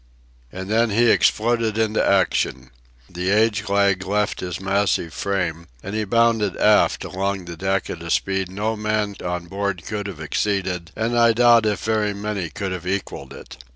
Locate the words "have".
10.07-10.19, 12.71-12.87